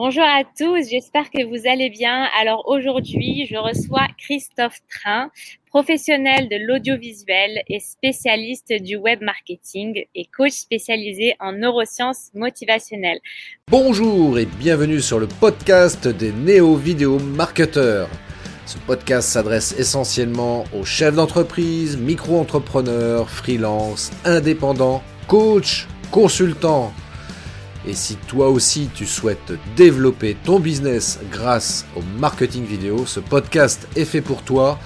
Bonjour 0.00 0.22
à 0.22 0.44
tous, 0.44 0.88
j'espère 0.88 1.28
que 1.28 1.44
vous 1.44 1.68
allez 1.68 1.90
bien. 1.90 2.28
Alors 2.40 2.68
aujourd'hui, 2.68 3.48
je 3.50 3.56
reçois 3.56 4.06
Christophe 4.16 4.78
Train, 4.88 5.28
professionnel 5.66 6.48
de 6.48 6.54
l'audiovisuel 6.64 7.62
et 7.68 7.80
spécialiste 7.80 8.72
du 8.80 8.94
web 8.94 9.20
marketing 9.22 10.04
et 10.14 10.26
coach 10.26 10.52
spécialisé 10.52 11.34
en 11.40 11.50
neurosciences 11.50 12.30
motivationnelles. 12.32 13.18
Bonjour 13.66 14.38
et 14.38 14.46
bienvenue 14.46 15.00
sur 15.00 15.18
le 15.18 15.26
podcast 15.26 16.06
des 16.06 16.30
néo-vidéo 16.30 17.18
marketeurs. 17.18 18.08
Ce 18.66 18.78
podcast 18.78 19.28
s'adresse 19.28 19.74
essentiellement 19.80 20.62
aux 20.78 20.84
chefs 20.84 21.16
d'entreprise, 21.16 21.96
micro-entrepreneurs, 21.96 23.28
freelance, 23.28 24.12
indépendants, 24.24 25.02
coachs, 25.26 25.88
consultants 26.12 26.92
et 27.88 27.94
si 27.94 28.16
toi 28.16 28.50
aussi 28.50 28.90
tu 28.94 29.06
souhaites 29.06 29.52
développer 29.74 30.36
ton 30.44 30.60
business 30.60 31.18
grâce 31.30 31.86
au 31.96 32.02
marketing 32.20 32.64
vidéo, 32.64 33.06
ce 33.06 33.18
podcast 33.18 33.88
est 33.96 34.04
fait 34.04 34.20
pour 34.20 34.42
toi 34.42 34.78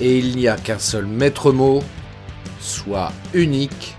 et 0.00 0.16
il 0.16 0.34
n'y 0.36 0.48
a 0.48 0.56
qu'un 0.56 0.78
seul 0.78 1.04
maître 1.04 1.52
mot, 1.52 1.82
sois 2.58 3.12
unique, 3.34 3.96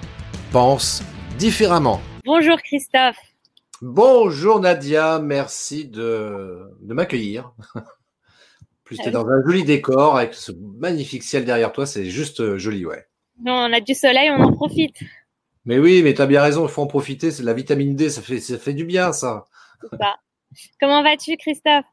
pense 0.51 1.03
différemment. 1.37 2.01
Bonjour 2.25 2.57
Christophe. 2.63 3.19
Bonjour 3.83 4.59
Nadia, 4.59 5.19
merci 5.19 5.85
de, 5.85 6.71
m'accueillir. 6.81 7.53
plus 8.83 8.97
tu 8.97 9.09
es 9.09 9.11
dans 9.11 9.27
un 9.27 9.43
joli 9.45 9.63
décor 9.63 10.17
avec 10.17 10.33
ce 10.33 10.51
magnifique 10.79 11.21
ciel 11.21 11.45
derrière 11.45 11.71
toi, 11.71 11.85
c'est 11.85 12.05
juste 12.05 12.39
euh, 12.39 12.57
joli, 12.57 12.83
ouais. 12.83 13.05
Non, 13.43 13.53
on 13.53 13.73
a 13.73 13.79
du 13.79 13.93
soleil, 13.93 14.31
on 14.31 14.41
en 14.41 14.53
profite. 14.53 14.95
Mais 15.65 15.79
oui, 15.79 16.01
mais 16.03 16.13
tu 16.13 16.21
as 16.21 16.25
bien 16.25 16.41
raison, 16.41 16.65
il 16.65 16.69
faut 16.71 16.81
en 16.81 16.87
profiter. 16.87 17.31
C'est 17.31 17.43
la 17.43 17.53
vitamine 17.53 17.95
D, 17.95 18.09
ça 18.09 18.21
fait, 18.21 18.39
ça 18.39 18.57
fait 18.57 18.73
du 18.73 18.85
bien, 18.85 19.13
ça. 19.13 19.45
Comment 20.79 21.03
vas-tu, 21.03 21.37
Christophe? 21.37 21.85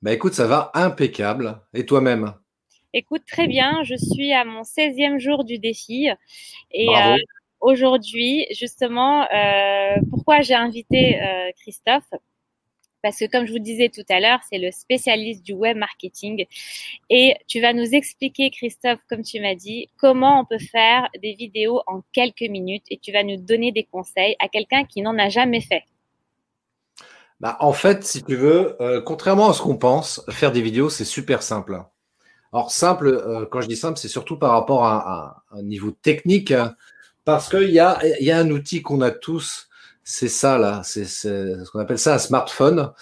Bah 0.00 0.12
écoute, 0.12 0.34
ça 0.34 0.46
va 0.46 0.70
impeccable. 0.74 1.60
Et 1.74 1.84
toi-même? 1.84 2.32
Écoute, 2.94 3.22
très 3.26 3.48
bien. 3.48 3.82
Je 3.82 3.96
suis 3.96 4.32
à 4.32 4.44
mon 4.44 4.62
16e 4.62 5.18
jour 5.18 5.44
du 5.44 5.58
défi. 5.58 6.08
Et 6.70 6.88
euh, 6.88 7.16
aujourd'hui, 7.60 8.46
justement, 8.56 9.26
euh, 9.30 9.96
pourquoi 10.10 10.40
j'ai 10.40 10.54
invité 10.54 11.20
euh, 11.20 11.50
Christophe? 11.60 12.08
Parce 13.02 13.18
que 13.18 13.26
comme 13.26 13.46
je 13.46 13.52
vous 13.52 13.58
disais 13.58 13.88
tout 13.88 14.04
à 14.08 14.20
l'heure, 14.20 14.40
c'est 14.50 14.58
le 14.58 14.70
spécialiste 14.70 15.44
du 15.44 15.52
web 15.52 15.76
marketing. 15.76 16.46
Et 17.10 17.34
tu 17.46 17.60
vas 17.60 17.72
nous 17.72 17.94
expliquer, 17.94 18.50
Christophe, 18.50 19.00
comme 19.08 19.22
tu 19.22 19.40
m'as 19.40 19.54
dit, 19.54 19.88
comment 19.96 20.40
on 20.40 20.44
peut 20.44 20.58
faire 20.58 21.08
des 21.20 21.34
vidéos 21.34 21.82
en 21.86 22.02
quelques 22.12 22.42
minutes 22.42 22.84
et 22.90 22.98
tu 22.98 23.12
vas 23.12 23.22
nous 23.22 23.36
donner 23.36 23.72
des 23.72 23.84
conseils 23.84 24.36
à 24.40 24.48
quelqu'un 24.48 24.84
qui 24.84 25.02
n'en 25.02 25.18
a 25.18 25.28
jamais 25.28 25.60
fait. 25.60 25.84
Bah, 27.40 27.56
en 27.60 27.72
fait, 27.72 28.04
si 28.04 28.24
tu 28.24 28.34
veux, 28.34 28.76
euh, 28.80 29.00
contrairement 29.00 29.48
à 29.48 29.52
ce 29.52 29.62
qu'on 29.62 29.76
pense, 29.76 30.24
faire 30.28 30.50
des 30.50 30.62
vidéos, 30.62 30.90
c'est 30.90 31.04
super 31.04 31.42
simple. 31.42 31.80
Alors, 32.52 32.72
simple, 32.72 33.06
euh, 33.06 33.46
quand 33.46 33.60
je 33.60 33.68
dis 33.68 33.76
simple, 33.76 33.98
c'est 33.98 34.08
surtout 34.08 34.36
par 34.36 34.50
rapport 34.50 34.84
à, 34.84 35.44
un 35.52 35.62
niveau 35.62 35.92
technique, 35.92 36.50
hein, 36.50 36.74
parce 37.24 37.48
qu'il 37.48 37.70
y 37.70 37.74
y 37.74 37.80
a 37.80 38.38
un 38.38 38.50
outil 38.50 38.82
qu'on 38.82 39.02
a 39.02 39.12
tous 39.12 39.68
c'est 40.10 40.28
ça 40.28 40.56
là, 40.56 40.80
c'est 40.84 41.04
ce 41.04 41.70
qu'on 41.70 41.80
appelle 41.80 41.98
ça 41.98 42.14
un 42.14 42.18
smartphone. 42.18 42.92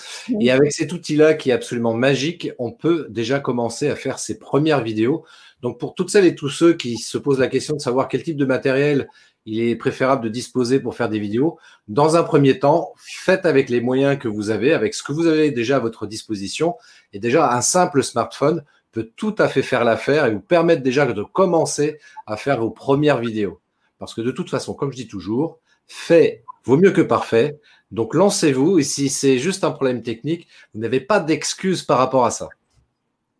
Et 0.41 0.51
avec 0.51 0.73
cet 0.73 0.93
outil-là 0.93 1.35
qui 1.35 1.51
est 1.51 1.53
absolument 1.53 1.95
magique, 1.95 2.51
on 2.59 2.73
peut 2.73 3.07
déjà 3.11 3.39
commencer 3.39 3.89
à 3.89 3.95
faire 3.95 4.19
ses 4.19 4.41
premières 4.41 4.83
vidéos. 4.83 5.25
Donc 5.63 5.79
pour 5.79 5.95
toutes 5.95 6.11
celles 6.11 6.25
et 6.25 6.35
tous 6.35 6.49
ceux 6.49 6.75
qui 6.75 6.97
se 6.99 7.17
posent 7.17 7.39
la 7.39 7.47
question 7.47 7.77
de 7.77 7.81
savoir 7.81 8.09
quel 8.09 8.25
type 8.25 8.37
de 8.37 8.45
matériel 8.45 9.09
il 9.45 9.61
est 9.61 9.77
préférable 9.77 10.25
de 10.25 10.29
disposer 10.29 10.81
pour 10.81 10.97
faire 10.97 11.09
des 11.09 11.21
vidéos, 11.21 11.61
dans 11.87 12.17
un 12.17 12.25
premier 12.25 12.59
temps, 12.59 12.93
faites 12.97 13.47
avec 13.47 13.71
les 13.71 13.81
moyens 13.81 14.19
que 14.19 14.27
vous 14.27 14.51
avez, 14.51 14.73
avec 14.73 14.93
ce 14.93 15.05
que 15.05 15.13
vous 15.13 15.29
avez 15.29 15.53
déjà 15.53 15.77
à 15.77 15.79
votre 15.79 16.09
disposition. 16.09 16.75
Et 17.13 17.21
déjà, 17.21 17.53
un 17.53 17.61
simple 17.61 18.03
smartphone 18.03 18.65
peut 18.91 19.13
tout 19.15 19.37
à 19.39 19.47
fait 19.47 19.63
faire 19.63 19.85
l'affaire 19.85 20.27
et 20.27 20.33
vous 20.33 20.41
permettre 20.41 20.83
déjà 20.83 21.07
de 21.07 21.23
commencer 21.23 22.01
à 22.27 22.37
faire 22.37 22.59
vos 22.59 22.71
premières 22.71 23.21
vidéos. 23.21 23.61
Parce 24.01 24.13
que 24.13 24.23
de 24.23 24.33
toute 24.33 24.51
façon, 24.51 24.75
comme 24.75 24.91
je 24.91 24.97
dis 24.97 25.07
toujours, 25.07 25.61
fait 25.87 26.43
vaut 26.67 26.77
mieux 26.77 26.91
que 26.91 27.01
parfait. 27.01 27.59
Donc 27.91 28.15
lancez-vous 28.15 28.79
et 28.79 28.83
si 28.83 29.09
c'est 29.09 29.39
juste 29.39 29.65
un 29.65 29.71
problème 29.71 30.03
technique, 30.03 30.49
vous 30.75 30.81
n'avez 30.81 31.01
pas 31.01 31.21
d'excuse 31.21 31.83
par 31.83 31.99
rapport 31.99 32.27
à 32.27 32.31
ça. 32.31 32.49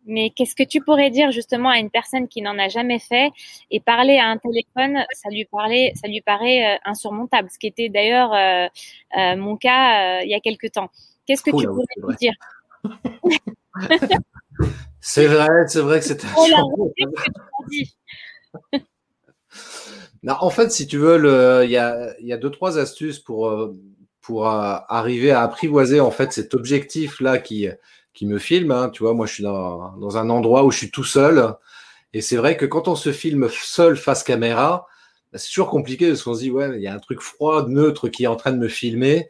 Mais 0.05 0.29
qu'est-ce 0.29 0.55
que 0.55 0.63
tu 0.63 0.79
pourrais 0.81 1.09
dire 1.09 1.31
justement 1.31 1.69
à 1.69 1.79
une 1.79 1.89
personne 1.89 2.29
qui 2.29 2.41
n'en 2.41 2.57
a 2.57 2.69
jamais 2.69 2.97
fait 2.97 3.29
et 3.69 3.81
parler 3.81 4.17
à 4.17 4.27
un 4.27 4.37
téléphone, 4.37 5.05
ça 5.11 5.29
lui 5.29 5.43
parlait, 5.43 5.91
ça 6.01 6.07
lui 6.07 6.21
paraît 6.21 6.75
euh, 6.75 6.77
insurmontable, 6.85 7.49
ce 7.51 7.59
qui 7.59 7.67
était 7.67 7.89
d'ailleurs 7.89 8.33
euh, 8.33 8.67
euh, 9.17 9.35
mon 9.35 9.57
cas 9.57 10.21
il 10.21 10.29
y 10.29 10.33
a 10.33 10.39
quelque 10.39 10.67
temps. 10.67 10.89
Qu'est-ce 11.25 11.43
que 11.43 11.51
tu 11.51 11.67
pourrais 11.67 11.83
lui 12.07 12.15
dire? 12.15 12.33
C'est 14.99 15.27
vrai, 15.27 15.67
c'est 15.67 15.81
vrai 15.81 15.99
que 15.99 16.05
c'était. 20.27 20.43
en 20.43 20.49
fait, 20.49 20.71
si 20.71 20.87
tu 20.87 20.97
veux, 20.97 21.63
il 21.65 21.71
y 21.71 21.77
a, 21.77 22.37
deux, 22.37 22.51
trois 22.51 22.77
astuces 22.77 23.19
pour, 23.19 23.49
euh, 23.49 23.73
euh, 24.29 24.43
arriver 24.89 25.31
à 25.31 25.41
apprivoiser 25.41 26.01
en 26.01 26.11
fait 26.11 26.33
cet 26.33 26.53
objectif-là 26.53 27.37
qui, 27.37 27.67
qui 28.13 28.25
me 28.25 28.37
filme. 28.37 28.71
Hein. 28.71 28.89
Tu 28.89 29.03
vois, 29.03 29.13
moi, 29.13 29.25
je 29.25 29.33
suis 29.33 29.43
dans, 29.43 30.17
un 30.17 30.29
endroit 30.29 30.63
où 30.63 30.71
je 30.71 30.77
suis 30.77 30.91
tout 30.91 31.03
seul. 31.03 31.55
Et 32.13 32.21
c'est 32.21 32.37
vrai 32.37 32.57
que 32.57 32.65
quand 32.65 32.87
on 32.87 32.95
se 32.95 33.11
filme 33.11 33.49
seul 33.49 33.97
face 33.97 34.23
caméra, 34.23 34.87
bah, 35.31 35.39
c'est 35.39 35.49
toujours 35.49 35.69
compliqué 35.69 36.07
parce 36.09 36.23
qu'on 36.23 36.33
se 36.33 36.41
dit, 36.41 36.51
ouais, 36.51 36.71
il 36.75 36.81
y 36.81 36.87
a 36.87 36.93
un 36.93 36.99
truc 36.99 37.21
froid, 37.21 37.67
neutre 37.67 38.09
qui 38.09 38.23
est 38.23 38.27
en 38.27 38.35
train 38.35 38.51
de 38.51 38.57
me 38.57 38.67
filmer. 38.67 39.29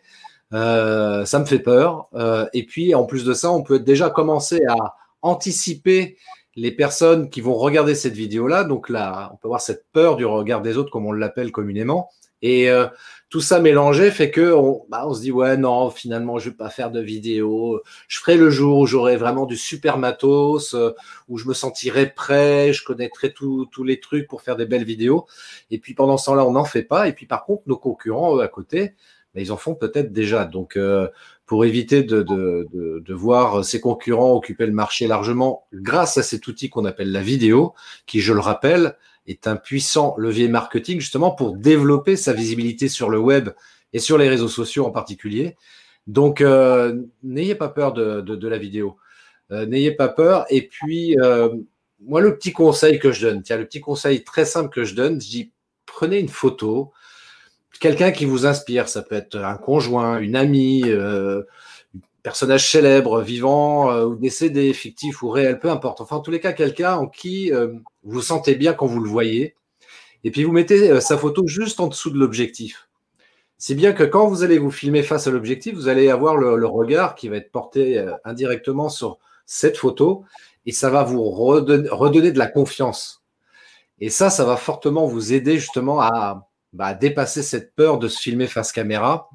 Euh, 0.53 1.25
ça 1.25 1.40
me 1.40 1.46
fait 1.46 1.59
peur. 1.59 2.09
et 2.53 2.66
puis, 2.66 2.96
en 2.96 3.06
plus 3.06 3.24
de 3.24 3.34
ça, 3.34 3.52
on 3.52 3.64
peut 3.64 3.79
déjà 3.79 4.09
commencer 4.09 4.62
à 4.69 4.96
anticiper 5.22 6.18
les 6.57 6.72
personnes 6.72 7.29
qui 7.29 7.40
vont 7.40 7.53
regarder 7.53 7.94
cette 7.94 8.16
vidéo-là, 8.16 8.63
donc 8.63 8.90
là, 8.90 9.29
on 9.31 9.38
peut 9.38 9.47
avoir 9.47 9.62
cette 9.62 9.85
peur 9.94 10.16
du 10.16 10.25
regard 10.25 10.63
des 10.63 10.75
autres, 10.75 10.90
comme 10.90 11.06
on 11.06 11.12
l'appelle 11.12 11.51
communément. 11.51 12.09
Et 12.41 12.69
euh, 12.69 12.88
tout 13.29 13.41
ça 13.41 13.59
mélangé 13.59 14.12
fait 14.12 14.31
que 14.31 14.53
on, 14.53 14.85
bah, 14.90 15.07
se 15.13 15.22
dit 15.22 15.31
ouais 15.31 15.57
non 15.57 15.90
finalement 15.90 16.38
je 16.38 16.50
vais 16.50 16.56
pas 16.56 16.69
faire 16.69 16.91
de 16.91 17.01
vidéo. 17.01 17.81
Je 18.07 18.19
ferai 18.19 18.38
le 18.38 18.50
jour 18.50 18.79
où 18.79 18.85
j'aurai 18.85 19.17
vraiment 19.17 19.46
du 19.46 19.57
super 19.57 19.97
matos, 19.97 20.73
euh, 20.75 20.91
où 21.28 21.38
je 21.38 21.47
me 21.47 21.53
sentirai 21.53 22.07
prêt, 22.13 22.73
je 22.73 22.84
connaîtrai 22.84 23.34
tous 23.34 23.84
les 23.84 24.00
trucs 24.00 24.28
pour 24.28 24.41
faire 24.44 24.56
des 24.56 24.66
belles 24.66 24.84
vidéos. 24.84 25.25
Et 25.72 25.79
puis 25.79 25.94
pendant 25.96 26.17
ce 26.17 26.25
temps-là 26.25 26.46
on 26.46 26.51
n'en 26.51 26.66
fait 26.66 26.84
pas. 26.84 27.07
Et 27.07 27.13
puis 27.13 27.25
par 27.25 27.44
contre 27.44 27.63
nos 27.66 27.78
concurrents 27.78 28.38
eux 28.38 28.41
à 28.41 28.47
côté, 28.47 28.94
bah, 29.34 29.41
ils 29.41 29.51
en 29.51 29.57
font 29.57 29.75
peut-être 29.75 30.12
déjà. 30.13 30.46
Donc 30.46 30.78
euh, 30.78 31.07
pour 31.47 31.66
éviter 31.66 32.03
de, 32.03 33.13
voir 33.13 33.66
ses 33.66 33.80
concurrents 33.80 34.34
occuper 34.34 34.66
le 34.66 34.74
marché 34.74 35.08
largement 35.08 35.66
grâce 35.74 36.18
à 36.18 36.24
cet 36.24 36.47
outil 36.47 36.69
qu'on 36.69 36.85
appelle 36.85 37.12
la 37.12 37.22
vidéo, 37.22 37.74
qui, 38.06 38.19
je 38.19 38.34
le 38.34 38.41
rappelle, 38.41 38.96
est 39.25 39.47
un 39.47 39.56
puissant 39.56 40.13
levier 40.18 40.50
marketing 40.50 41.00
justement 41.00 41.31
pour 41.31 41.56
développer 41.56 42.16
sa 42.16 42.34
visibilité 42.34 42.90
sur 42.90 43.09
le 43.09 43.18
web 43.18 43.50
et 43.94 44.00
sur 44.00 44.18
les 44.18 44.30
réseaux 44.30 44.50
sociaux 44.50 44.85
en 44.85 44.91
particulier. 44.91 45.56
Donc, 46.06 46.41
euh, 46.41 47.02
n'ayez 47.24 47.56
pas 47.56 47.69
peur 47.69 47.94
de, 47.94 48.22
de 48.22 48.47
la 48.47 48.58
vidéo. 48.58 48.97
Euh, 49.52 49.66
n'ayez 49.66 49.91
pas 49.91 50.09
peur. 50.09 50.46
Et 50.50 50.68
puis, 50.68 51.18
euh, 51.19 51.50
moi, 52.02 52.22
le 52.22 52.38
petit 52.38 52.52
conseil 52.52 53.00
que 53.00 53.12
je 53.12 53.28
donne, 53.28 53.41
tiens, 53.41 53.58
le 53.58 53.66
petit 53.66 53.81
conseil 53.81 54.24
très 54.24 54.46
simple 54.46 54.69
que 54.69 54.84
je 54.84 54.96
donne, 54.96 55.22
je 55.22 55.28
dis, 55.28 55.52
prenez 55.85 56.19
une 56.19 56.29
photo, 56.29 56.91
quelqu'un 57.79 58.11
qui 58.11 58.25
vous 58.25 58.45
inspire. 58.45 58.89
Ça 58.89 59.01
peut 59.01 59.15
être 59.15 59.38
un 59.38 59.57
conjoint, 59.57 60.19
une 60.19 60.35
amie, 60.35 60.83
euh, 60.85 61.41
un 61.95 61.99
personnage 62.23 62.69
célèbre, 62.69 63.21
vivant 63.21 63.91
euh, 63.91 64.05
ou 64.05 64.15
décédé, 64.15 64.73
fictif 64.73 65.23
ou 65.23 65.29
réel, 65.29 65.59
peu 65.59 65.69
importe. 65.69 66.01
Enfin, 66.01 66.17
en 66.17 66.21
tous 66.21 66.31
les 66.31 66.39
cas, 66.39 66.53
quelqu'un 66.53 66.95
en 66.95 67.07
qui 67.07 67.51
euh, 67.53 67.73
vous 68.03 68.21
sentez 68.21 68.55
bien 68.55 68.73
quand 68.73 68.87
vous 68.87 68.99
le 68.99 69.09
voyez. 69.09 69.55
Et 70.23 70.31
puis 70.31 70.43
vous 70.43 70.51
mettez 70.51 70.99
sa 70.99 71.17
photo 71.17 71.47
juste 71.47 71.79
en 71.79 71.87
dessous 71.87 72.09
de 72.09 72.17
l'objectif. 72.17 72.89
C'est 73.57 73.75
bien 73.75 73.93
que 73.93 74.03
quand 74.03 74.27
vous 74.27 74.43
allez 74.43 74.57
vous 74.57 74.71
filmer 74.71 75.03
face 75.03 75.27
à 75.27 75.31
l'objectif, 75.31 75.75
vous 75.75 75.87
allez 75.87 76.09
avoir 76.09 76.35
le, 76.35 76.66
regard 76.66 77.16
qui 77.16 77.29
va 77.29 77.37
être 77.37 77.51
porté 77.51 78.03
indirectement 78.25 78.90
sur 78.90 79.19
cette 79.46 79.78
photo 79.78 80.25
et 80.66 80.72
ça 80.72 80.90
va 80.90 81.03
vous 81.03 81.23
redonner 81.29 82.31
de 82.31 82.37
la 82.37 82.47
confiance. 82.47 83.23
Et 83.99 84.09
ça, 84.09 84.29
ça 84.29 84.43
va 84.43 84.57
fortement 84.57 85.05
vous 85.05 85.34
aider 85.34 85.59
justement 85.59 86.02
à, 86.02 86.47
bah, 86.73 86.93
dépasser 86.93 87.43
cette 87.43 87.73
peur 87.75 87.99
de 87.99 88.08
se 88.08 88.19
filmer 88.19 88.47
face 88.47 88.72
caméra. 88.72 89.29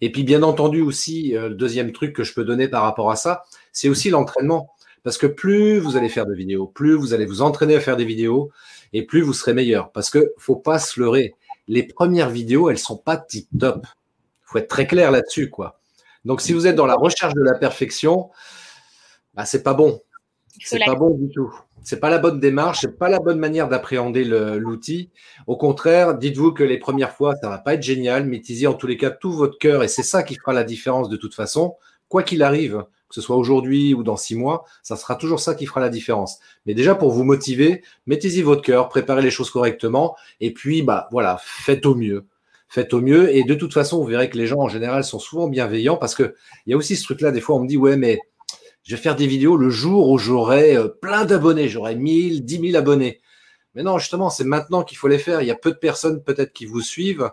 Et 0.00 0.10
puis, 0.10 0.24
bien 0.24 0.42
entendu, 0.42 0.80
aussi, 0.80 1.36
euh, 1.36 1.48
le 1.48 1.54
deuxième 1.54 1.92
truc 1.92 2.14
que 2.14 2.24
je 2.24 2.34
peux 2.34 2.44
donner 2.44 2.68
par 2.68 2.82
rapport 2.82 3.10
à 3.10 3.16
ça, 3.16 3.44
c'est 3.72 3.88
aussi 3.88 4.10
l'entraînement. 4.10 4.70
Parce 5.04 5.18
que 5.18 5.26
plus 5.26 5.78
vous 5.78 5.96
allez 5.96 6.08
faire 6.08 6.26
de 6.26 6.34
vidéos, 6.34 6.66
plus 6.66 6.94
vous 6.94 7.12
allez 7.12 7.26
vous 7.26 7.42
entraîner 7.42 7.76
à 7.76 7.80
faire 7.80 7.96
des 7.96 8.04
vidéos, 8.04 8.50
et 8.92 9.04
plus 9.04 9.20
vous 9.20 9.32
serez 9.32 9.54
meilleur. 9.54 9.90
Parce 9.92 10.10
que 10.10 10.32
faut 10.38 10.56
pas 10.56 10.78
se 10.78 11.00
leurrer. 11.00 11.34
Les 11.68 11.82
premières 11.82 12.30
vidéos, 12.30 12.70
elles 12.70 12.78
sont 12.78 12.96
pas 12.96 13.16
tip 13.16 13.48
top. 13.58 13.86
Faut 14.42 14.58
être 14.58 14.68
très 14.68 14.86
clair 14.86 15.10
là-dessus, 15.10 15.50
quoi. 15.50 15.80
Donc, 16.24 16.40
si 16.40 16.52
vous 16.52 16.66
êtes 16.66 16.76
dans 16.76 16.86
la 16.86 16.94
recherche 16.94 17.34
de 17.34 17.42
la 17.42 17.54
perfection, 17.54 18.30
bah, 19.34 19.44
c'est 19.44 19.62
pas 19.62 19.74
bon. 19.74 20.00
C'est 20.60 20.84
pas 20.84 20.94
bon 20.94 21.10
du 21.10 21.28
tout. 21.30 21.52
C'est 21.84 22.00
pas 22.00 22.10
la 22.10 22.18
bonne 22.18 22.38
démarche, 22.40 22.80
c'est 22.82 22.98
pas 22.98 23.08
la 23.08 23.18
bonne 23.18 23.38
manière 23.38 23.68
d'appréhender 23.68 24.24
l'outil. 24.24 25.10
Au 25.46 25.56
contraire, 25.56 26.16
dites-vous 26.16 26.52
que 26.52 26.62
les 26.62 26.78
premières 26.78 27.12
fois, 27.12 27.34
ça 27.36 27.48
va 27.48 27.58
pas 27.58 27.74
être 27.74 27.82
génial, 27.82 28.24
mais 28.26 28.36
utilisez 28.36 28.66
en 28.66 28.74
tous 28.74 28.86
les 28.86 28.96
cas 28.96 29.10
tout 29.10 29.32
votre 29.32 29.58
cœur 29.58 29.82
et 29.82 29.88
c'est 29.88 30.02
ça 30.02 30.22
qui 30.22 30.36
fera 30.36 30.52
la 30.52 30.64
différence 30.64 31.08
de 31.08 31.16
toute 31.16 31.34
façon. 31.34 31.76
quoi 32.08 32.22
qu'il 32.22 32.42
arrive, 32.42 32.84
que 33.08 33.14
ce 33.14 33.20
soit 33.20 33.36
aujourd'hui 33.36 33.94
ou 33.94 34.02
dans 34.02 34.16
six 34.16 34.34
mois, 34.34 34.64
ça 34.82 34.96
sera 34.96 35.16
toujours 35.16 35.40
ça 35.40 35.54
qui 35.54 35.66
fera 35.66 35.80
la 35.80 35.88
différence. 35.88 36.38
Mais 36.66 36.74
déjà, 36.74 36.94
pour 36.94 37.10
vous 37.10 37.24
motiver, 37.24 37.82
mettez-y 38.06 38.42
votre 38.42 38.62
cœur, 38.62 38.88
préparez 38.88 39.22
les 39.22 39.30
choses 39.30 39.50
correctement, 39.50 40.16
et 40.40 40.52
puis, 40.52 40.82
bah 40.82 41.08
voilà, 41.10 41.38
faites 41.42 41.86
au 41.86 41.94
mieux. 41.94 42.26
Faites 42.68 42.94
au 42.94 43.02
mieux. 43.02 43.34
Et 43.34 43.44
de 43.44 43.54
toute 43.54 43.74
façon, 43.74 43.98
vous 43.98 44.06
verrez 44.06 44.30
que 44.30 44.38
les 44.38 44.46
gens, 44.46 44.60
en 44.60 44.68
général, 44.68 45.04
sont 45.04 45.18
souvent 45.18 45.46
bienveillants 45.46 45.98
parce 45.98 46.14
que 46.14 46.34
il 46.64 46.70
y 46.70 46.72
a 46.72 46.76
aussi 46.78 46.96
ce 46.96 47.04
truc-là, 47.04 47.30
des 47.30 47.42
fois, 47.42 47.56
on 47.56 47.60
me 47.60 47.68
dit, 47.68 47.76
ouais, 47.76 47.96
mais 47.98 48.18
je 48.82 48.96
vais 48.96 49.02
faire 49.02 49.16
des 49.16 49.26
vidéos 49.26 49.56
le 49.56 49.70
jour 49.70 50.10
où 50.10 50.18
j'aurai 50.18 50.76
euh, 50.76 50.88
plein 50.88 51.24
d'abonnés, 51.24 51.68
j'aurai 51.68 51.94
1000, 51.94 52.44
10 52.44 52.70
000 52.70 52.76
abonnés. 52.76 53.20
Mais 53.74 53.82
non, 53.82 53.98
justement, 53.98 54.28
c'est 54.28 54.44
maintenant 54.44 54.82
qu'il 54.82 54.98
faut 54.98 55.08
les 55.08 55.18
faire. 55.18 55.40
Il 55.40 55.46
y 55.46 55.50
a 55.50 55.56
peu 55.56 55.70
de 55.70 55.76
personnes 55.76 56.22
peut-être 56.22 56.52
qui 56.52 56.66
vous 56.66 56.80
suivent. 56.80 57.30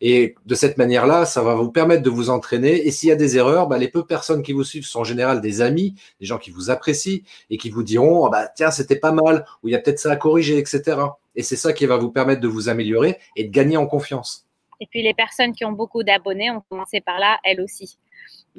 Et 0.00 0.34
de 0.46 0.54
cette 0.56 0.78
manière-là, 0.78 1.26
ça 1.26 1.42
va 1.42 1.54
vous 1.54 1.70
permettre 1.70 2.02
de 2.02 2.10
vous 2.10 2.30
entraîner. 2.30 2.86
Et 2.86 2.90
s'il 2.90 3.08
y 3.08 3.12
a 3.12 3.16
des 3.16 3.36
erreurs, 3.36 3.68
bah, 3.68 3.78
les 3.78 3.88
peu 3.88 4.00
de 4.00 4.06
personnes 4.06 4.42
qui 4.42 4.52
vous 4.52 4.64
suivent 4.64 4.86
sont 4.86 5.00
en 5.00 5.04
général 5.04 5.40
des 5.40 5.60
amis, 5.60 5.94
des 6.18 6.26
gens 6.26 6.38
qui 6.38 6.50
vous 6.50 6.70
apprécient 6.70 7.20
et 7.50 7.56
qui 7.56 7.70
vous 7.70 7.84
diront, 7.84 8.26
oh, 8.26 8.30
bah, 8.30 8.48
tiens, 8.48 8.72
c'était 8.72 8.96
pas 8.96 9.12
mal, 9.12 9.44
ou 9.62 9.68
il 9.68 9.72
y 9.72 9.74
a 9.76 9.78
peut-être 9.78 10.00
ça 10.00 10.10
à 10.10 10.16
corriger, 10.16 10.58
etc. 10.58 10.98
Et 11.36 11.42
c'est 11.42 11.56
ça 11.56 11.72
qui 11.72 11.86
va 11.86 11.98
vous 11.98 12.10
permettre 12.10 12.40
de 12.40 12.48
vous 12.48 12.68
améliorer 12.68 13.18
et 13.36 13.44
de 13.44 13.50
gagner 13.50 13.76
en 13.76 13.86
confiance. 13.86 14.46
Et 14.80 14.88
puis 14.90 15.02
les 15.02 15.14
personnes 15.14 15.52
qui 15.52 15.64
ont 15.64 15.72
beaucoup 15.72 16.02
d'abonnés 16.02 16.50
ont 16.50 16.62
commencé 16.68 17.00
par 17.00 17.20
là, 17.20 17.38
elles 17.44 17.60
aussi. 17.60 17.98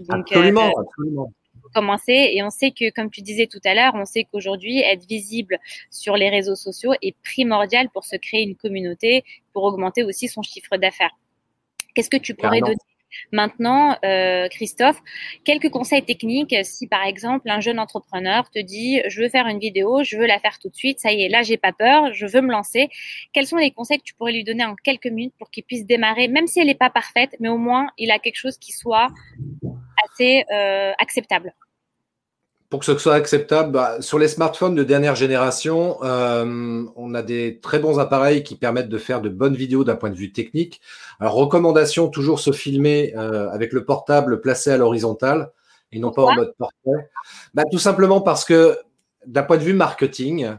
absolument, 0.08 0.68
euh, 0.68 0.82
absolument 0.82 1.34
commencer. 1.74 2.32
Et 2.34 2.44
on 2.44 2.50
sait 2.50 2.72
que, 2.72 2.90
comme 2.92 3.10
tu 3.10 3.22
disais 3.22 3.48
tout 3.48 3.62
à 3.66 3.74
l'heure, 3.74 3.94
on 3.96 4.06
sait 4.06 4.26
qu'aujourd'hui, 4.26 4.80
être 4.80 5.06
visible 5.06 5.60
sur 5.90 6.16
les 6.16 6.30
réseaux 6.30 6.56
sociaux 6.56 6.94
est 7.02 7.16
primordial 7.24 7.90
pour 7.90 8.06
se 8.06 8.16
créer 8.16 8.44
une 8.44 8.56
communauté, 8.56 9.24
pour 9.52 9.64
augmenter 9.64 10.04
aussi 10.04 10.28
son 10.28 10.42
chiffre 10.42 10.78
d'affaires. 10.78 11.16
Qu'est-ce 11.94 12.10
que 12.10 12.18
tu 12.18 12.34
pourrais 12.34 12.62
donner 12.62 12.76
Maintenant, 13.32 13.98
euh, 14.04 14.48
Christophe, 14.50 15.02
quelques 15.44 15.70
conseils 15.70 16.04
techniques 16.04 16.56
si 16.64 16.88
par 16.88 17.06
exemple 17.06 17.50
un 17.50 17.60
jeune 17.60 17.80
entrepreneur 17.80 18.50
te 18.50 18.60
dit 18.60 19.02
je 19.08 19.22
veux 19.22 19.30
faire 19.30 19.48
une 19.48 19.60
vidéo, 19.60 20.04
je 20.04 20.18
veux 20.18 20.26
la 20.26 20.40
faire 20.40 20.60
tout 20.60 20.70
de 20.70 20.76
suite, 20.76 21.00
ça 21.00 21.12
y 21.12 21.24
est, 21.24 21.30
là 21.30 21.42
j'ai 21.44 21.58
pas 21.58 21.74
peur, 21.74 22.14
je 22.14 22.26
veux 22.26 22.42
me 22.42 22.52
lancer. 22.52 22.90
Quels 23.34 23.48
sont 23.48 23.58
les 23.58 23.72
conseils 23.72 24.00
que 24.00 24.04
tu 24.04 24.14
pourrais 24.14 24.32
lui 24.32 24.44
donner 24.44 24.66
en 24.66 24.76
quelques 24.76 25.08
minutes 25.08 25.34
pour 25.38 25.52
qu'il 25.52 25.64
puisse 25.64 25.86
démarrer, 25.86 26.28
même 26.28 26.48
si 26.48 26.60
elle 26.60 26.68
n'est 26.68 26.76
pas 26.76 26.90
parfaite, 26.90 27.36
mais 27.40 27.50
au 27.50 27.58
moins 27.58 27.88
il 27.98 28.12
a 28.12 28.20
quelque 28.20 28.38
chose 28.38 28.58
qui 28.58 28.72
soit 28.72 29.10
assez 30.10 30.46
euh, 30.52 30.92
acceptable? 31.00 31.54
Pour 32.74 32.80
que 32.80 32.88
ce 32.88 32.98
soit 32.98 33.14
acceptable, 33.14 33.72
bah, 33.72 34.02
sur 34.02 34.18
les 34.18 34.28
smartphones 34.28 34.74
de 34.74 34.84
dernière 34.84 35.14
génération, 35.14 36.04
euh, 36.04 36.84
on 36.96 37.14
a 37.14 37.22
des 37.22 37.60
très 37.62 37.78
bons 37.78 38.00
appareils 38.00 38.42
qui 38.42 38.56
permettent 38.56 38.90
de 38.90 38.98
faire 38.98 39.22
de 39.22 39.30
bonnes 39.30 39.54
vidéos 39.54 39.84
d'un 39.84 39.96
point 39.96 40.10
de 40.10 40.16
vue 40.16 40.32
technique. 40.32 40.82
Alors, 41.20 41.36
recommandation, 41.36 42.08
toujours 42.08 42.40
se 42.40 42.52
filmer 42.52 43.14
euh, 43.16 43.48
avec 43.52 43.74
le 43.74 43.86
portable 43.86 44.42
placé 44.42 44.72
à 44.72 44.78
l'horizontale 44.78 45.52
et 45.92 46.00
non 46.00 46.10
pas 46.10 46.24
en 46.24 46.34
mode 46.34 46.56
portrait. 46.58 47.12
Bah, 47.54 47.62
tout 47.72 47.78
simplement 47.78 48.22
parce 48.22 48.44
que 48.44 48.76
d'un 49.28 49.44
point 49.44 49.58
de 49.58 49.64
vue 49.64 49.74
marketing, 49.74 50.56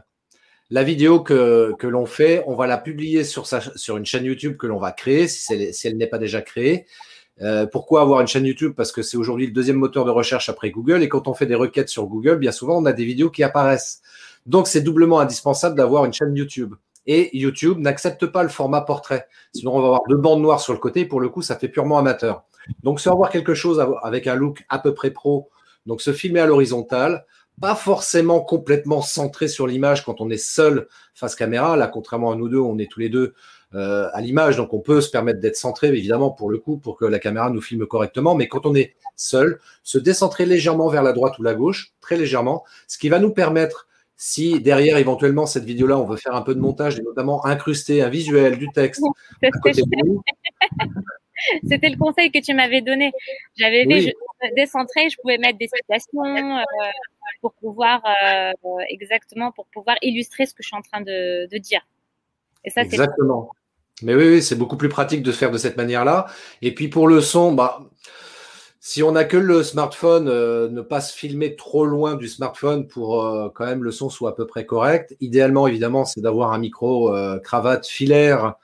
la 0.69 0.83
vidéo 0.83 1.19
que, 1.19 1.73
que 1.77 1.87
l'on 1.87 2.05
fait, 2.05 2.45
on 2.47 2.55
va 2.55 2.65
la 2.65 2.77
publier 2.77 3.25
sur, 3.25 3.45
sa, 3.45 3.59
sur 3.75 3.97
une 3.97 4.05
chaîne 4.05 4.23
YouTube 4.23 4.55
que 4.55 4.67
l'on 4.67 4.79
va 4.79 4.93
créer, 4.93 5.27
si, 5.27 5.73
si 5.73 5.87
elle 5.89 5.97
n'est 5.97 6.07
pas 6.07 6.17
déjà 6.17 6.41
créée. 6.41 6.85
Euh, 7.41 7.65
pourquoi 7.65 8.01
avoir 8.01 8.21
une 8.21 8.27
chaîne 8.27 8.45
YouTube? 8.45 8.73
Parce 8.75 8.91
que 8.91 9.01
c'est 9.01 9.17
aujourd'hui 9.17 9.47
le 9.47 9.53
deuxième 9.53 9.75
moteur 9.77 10.05
de 10.05 10.11
recherche 10.11 10.49
après 10.49 10.71
Google. 10.71 11.03
Et 11.03 11.09
quand 11.09 11.27
on 11.27 11.33
fait 11.33 11.45
des 11.45 11.55
requêtes 11.55 11.89
sur 11.89 12.05
Google, 12.05 12.37
bien 12.37 12.51
souvent, 12.51 12.77
on 12.81 12.85
a 12.85 12.93
des 12.93 13.05
vidéos 13.05 13.29
qui 13.29 13.43
apparaissent. 13.43 14.01
Donc, 14.45 14.67
c'est 14.67 14.81
doublement 14.81 15.19
indispensable 15.19 15.75
d'avoir 15.75 16.05
une 16.05 16.13
chaîne 16.13 16.35
YouTube. 16.35 16.75
Et 17.07 17.37
YouTube 17.37 17.77
n'accepte 17.79 18.25
pas 18.25 18.43
le 18.43 18.49
format 18.49 18.81
portrait. 18.81 19.27
Sinon, 19.53 19.75
on 19.75 19.79
va 19.79 19.87
avoir 19.87 20.01
deux 20.07 20.17
bandes 20.17 20.41
noires 20.41 20.59
sur 20.59 20.73
le 20.73 20.79
côté. 20.79 21.05
Pour 21.05 21.19
le 21.19 21.29
coup, 21.29 21.41
ça 21.41 21.55
fait 21.55 21.67
purement 21.67 21.97
amateur. 21.97 22.45
Donc, 22.83 22.99
se 22.99 23.09
avoir 23.09 23.29
quelque 23.29 23.53
chose 23.53 23.85
avec 24.01 24.27
un 24.27 24.35
look 24.35 24.63
à 24.69 24.79
peu 24.79 24.93
près 24.93 25.11
pro, 25.11 25.49
donc 25.85 26.01
se 26.01 26.13
filmer 26.13 26.39
à 26.39 26.47
l'horizontale, 26.47 27.25
pas 27.61 27.75
forcément 27.75 28.41
complètement 28.41 29.01
centré 29.01 29.47
sur 29.47 29.67
l'image 29.67 30.03
quand 30.03 30.19
on 30.19 30.29
est 30.29 30.37
seul 30.37 30.87
face 31.13 31.35
caméra. 31.35 31.77
Là, 31.77 31.87
contrairement 31.87 32.31
à 32.31 32.35
nous 32.35 32.49
deux, 32.49 32.59
on 32.59 32.77
est 32.79 32.89
tous 32.89 32.99
les 32.99 33.09
deux 33.09 33.33
euh, 33.73 34.09
à 34.13 34.21
l'image, 34.21 34.57
donc 34.57 34.73
on 34.73 34.79
peut 34.79 35.01
se 35.01 35.09
permettre 35.09 35.39
d'être 35.39 35.57
centré, 35.57 35.87
évidemment, 35.87 36.29
pour 36.29 36.49
le 36.49 36.59
coup, 36.59 36.77
pour 36.77 36.97
que 36.97 37.05
la 37.05 37.19
caméra 37.19 37.49
nous 37.49 37.61
filme 37.61 37.85
correctement. 37.85 38.35
Mais 38.35 38.47
quand 38.47 38.65
on 38.65 38.75
est 38.75 38.95
seul, 39.15 39.59
se 39.83 39.97
décentrer 39.97 40.45
légèrement 40.45 40.87
vers 40.87 41.03
la 41.03 41.13
droite 41.13 41.37
ou 41.39 41.43
la 41.43 41.55
gauche, 41.55 41.93
très 42.01 42.17
légèrement, 42.17 42.63
ce 42.87 42.97
qui 42.97 43.09
va 43.09 43.19
nous 43.19 43.31
permettre, 43.31 43.87
si 44.17 44.61
derrière, 44.61 44.97
éventuellement, 44.97 45.45
cette 45.45 45.65
vidéo-là, 45.65 45.97
on 45.97 46.05
veut 46.05 46.17
faire 46.17 46.35
un 46.35 46.41
peu 46.41 46.55
de 46.55 46.59
montage 46.59 46.99
et 46.99 47.01
notamment 47.01 47.45
incruster 47.45 48.01
un 48.01 48.09
visuel, 48.09 48.57
du 48.57 48.69
texte. 48.69 49.03
C'était 51.67 51.89
le 51.89 51.97
conseil 51.97 52.31
que 52.31 52.39
tu 52.39 52.53
m'avais 52.53 52.81
donné. 52.81 53.11
J'avais 53.57 53.83
vu 53.85 54.11
décentrer, 54.55 55.09
je 55.09 55.17
pouvais 55.21 55.37
mettre 55.37 55.57
des 55.57 55.67
citations 55.67 56.23
euh, 56.23 56.63
pour 57.41 57.53
pouvoir 57.55 58.01
euh, 58.23 58.51
exactement 58.89 59.51
pour 59.51 59.65
pouvoir 59.67 59.97
illustrer 60.01 60.45
ce 60.45 60.53
que 60.53 60.63
je 60.63 60.67
suis 60.67 60.77
en 60.77 60.81
train 60.81 61.01
de, 61.01 61.47
de 61.47 61.57
dire. 61.57 61.85
Exactement. 62.65 63.51
Mais 64.01 64.13
oui, 64.13 64.41
c'est 64.41 64.55
beaucoup 64.55 64.77
plus 64.77 64.89
pratique 64.89 65.23
de 65.23 65.31
faire 65.31 65.51
de 65.51 65.57
cette 65.57 65.77
manière-là. 65.77 66.27
Et 66.61 66.73
puis 66.75 66.89
pour 66.89 67.07
le 67.07 67.21
son, 67.21 67.53
bah, 67.53 67.79
si 68.79 69.01
on 69.01 69.13
n'a 69.13 69.23
que 69.23 69.37
le 69.37 69.63
smartphone, 69.63 70.27
euh, 70.27 70.69
ne 70.69 70.81
pas 70.81 71.01
se 71.01 71.15
filmer 71.15 71.55
trop 71.55 71.85
loin 71.85 72.15
du 72.15 72.27
smartphone 72.27 72.87
pour 72.87 73.23
euh, 73.23 73.49
quand 73.53 73.65
même 73.65 73.83
le 73.83 73.91
son 73.91 74.09
soit 74.09 74.31
à 74.31 74.33
peu 74.33 74.45
près 74.45 74.65
correct. 74.65 75.15
Idéalement, 75.21 75.65
évidemment, 75.65 76.05
c'est 76.05 76.21
d'avoir 76.21 76.51
un 76.53 76.59
micro 76.59 77.11
euh, 77.15 77.39
cravate 77.39 77.87
filaire 77.87 78.55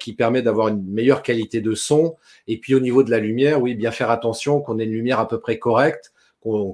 qui 0.00 0.12
permet 0.12 0.42
d'avoir 0.42 0.68
une 0.68 0.84
meilleure 0.84 1.22
qualité 1.22 1.62
de 1.62 1.74
son. 1.74 2.18
Et 2.46 2.58
puis 2.60 2.74
au 2.74 2.80
niveau 2.80 3.02
de 3.02 3.10
la 3.10 3.18
lumière, 3.18 3.62
oui, 3.62 3.74
bien 3.74 3.90
faire 3.90 4.10
attention 4.10 4.60
qu'on 4.60 4.78
ait 4.78 4.84
une 4.84 4.92
lumière 4.92 5.18
à 5.18 5.26
peu 5.26 5.40
près 5.40 5.58
correcte 5.58 6.12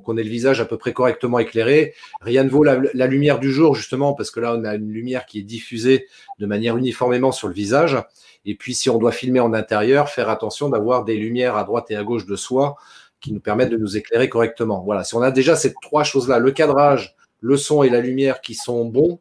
qu'on 0.04 0.16
ait 0.16 0.22
le 0.22 0.28
visage 0.30 0.60
à 0.60 0.64
peu 0.64 0.76
près 0.76 0.92
correctement 0.92 1.38
éclairé. 1.38 1.94
Rien 2.20 2.44
ne 2.44 2.50
vaut 2.50 2.64
la, 2.64 3.06
lumière 3.06 3.38
du 3.38 3.50
jour, 3.50 3.74
justement, 3.74 4.12
parce 4.14 4.30
que 4.30 4.40
là, 4.40 4.54
on 4.56 4.64
a 4.64 4.74
une 4.74 4.90
lumière 4.90 5.26
qui 5.26 5.38
est 5.38 5.44
diffusée 5.44 6.06
de 6.38 6.46
manière 6.46 6.76
uniformément 6.76 7.32
sur 7.32 7.48
le 7.48 7.54
visage. 7.54 7.98
Et 8.44 8.54
puis, 8.54 8.74
si 8.74 8.90
on 8.90 8.98
doit 8.98 9.12
filmer 9.12 9.40
en 9.40 9.52
intérieur, 9.52 10.08
faire 10.08 10.28
attention 10.28 10.68
d'avoir 10.68 11.04
des 11.04 11.16
lumières 11.16 11.56
à 11.56 11.64
droite 11.64 11.90
et 11.90 11.96
à 11.96 12.04
gauche 12.04 12.26
de 12.26 12.36
soi 12.36 12.76
qui 13.20 13.32
nous 13.32 13.40
permettent 13.40 13.70
de 13.70 13.76
nous 13.76 13.96
éclairer 13.96 14.28
correctement. 14.28 14.82
Voilà, 14.84 15.04
si 15.04 15.14
on 15.14 15.22
a 15.22 15.30
déjà 15.30 15.54
ces 15.54 15.72
trois 15.80 16.04
choses-là, 16.04 16.38
le 16.38 16.50
cadrage, 16.50 17.14
le 17.40 17.56
son 17.56 17.82
et 17.82 17.88
la 17.88 18.00
lumière 18.00 18.40
qui 18.40 18.54
sont 18.54 18.84
bons, 18.84 19.20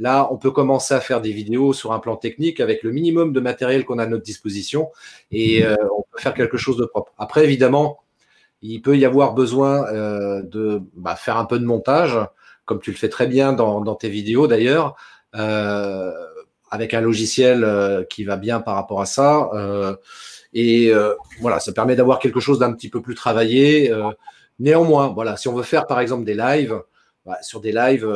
Là, 0.00 0.28
on 0.32 0.38
peut 0.38 0.50
commencer 0.50 0.94
à 0.94 1.00
faire 1.00 1.20
des 1.20 1.30
vidéos 1.30 1.74
sur 1.74 1.92
un 1.92 1.98
plan 1.98 2.16
technique 2.16 2.58
avec 2.58 2.82
le 2.82 2.90
minimum 2.90 3.34
de 3.34 3.40
matériel 3.40 3.84
qu'on 3.84 3.98
a 3.98 4.04
à 4.04 4.06
notre 4.06 4.22
disposition 4.22 4.88
et 5.30 5.62
euh, 5.62 5.76
on 5.94 6.02
peut 6.10 6.18
faire 6.18 6.32
quelque 6.32 6.56
chose 6.56 6.78
de 6.78 6.86
propre. 6.86 7.12
Après, 7.18 7.44
évidemment, 7.44 7.98
il 8.62 8.82
peut 8.82 8.96
y 8.96 9.04
avoir 9.04 9.34
besoin 9.34 9.86
euh, 9.88 10.42
de 10.42 10.82
bah, 10.94 11.16
faire 11.16 11.36
un 11.36 11.44
peu 11.44 11.58
de 11.58 11.64
montage, 11.64 12.18
comme 12.64 12.80
tu 12.80 12.90
le 12.90 12.96
fais 12.96 13.08
très 13.08 13.26
bien 13.26 13.52
dans, 13.52 13.94
tes 13.94 14.08
vidéos 14.08 14.46
d'ailleurs, 14.46 14.96
euh, 15.34 16.12
avec 16.70 16.94
un 16.94 17.00
logiciel 17.00 17.64
euh, 17.64 18.04
qui 18.04 18.24
va 18.24 18.36
bien 18.36 18.60
par 18.60 18.74
rapport 18.74 19.00
à 19.00 19.06
ça. 19.06 19.50
et 20.52 20.92
voilà, 21.40 21.60
ça 21.60 21.72
permet 21.72 21.96
d'avoir 21.96 22.18
quelque 22.18 22.40
chose 22.40 22.58
d'un 22.58 22.72
petit 22.72 22.90
peu 22.90 23.00
plus 23.02 23.14
travaillé. 23.14 23.92
néanmoins, 24.58 25.08
voilà, 25.08 25.36
si 25.36 25.48
on 25.48 25.54
veut 25.54 25.62
faire 25.62 25.86
par 25.86 26.00
exemple 26.00 26.24
des 26.24 26.34
lives, 26.34 26.80
bah, 27.26 27.38
sur 27.42 27.60
des 27.60 27.72
lives, 27.72 28.06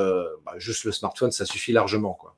bah, 0.44 0.52
juste 0.58 0.84
le 0.84 0.92
smartphone, 0.92 1.30
ça 1.30 1.44
suffit 1.46 1.72
largement. 1.72 2.14
Quoi 2.14 2.33